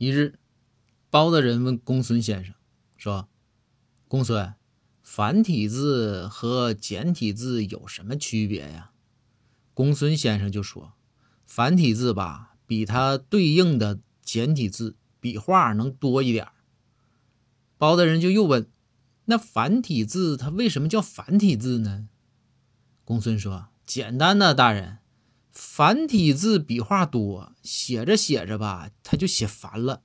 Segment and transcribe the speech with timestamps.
[0.00, 0.38] 一日，
[1.10, 2.54] 包大人问公孙先生
[2.96, 3.28] 说
[4.08, 4.54] ：“公孙，
[5.02, 8.92] 繁体字和简体字有什么区别呀？”
[9.74, 10.94] 公孙先生就说
[11.44, 16.48] ：“繁体字吧，比它对应的简体字笔画能多一点。”
[17.76, 18.70] 包大人就又问
[19.26, 22.08] ：“那繁体字它为什么叫繁体字呢？”
[23.04, 25.00] 公孙说：“简单呐，大人。”
[25.52, 30.02] 繁体字笔画多，写着写着吧，他就写烦了。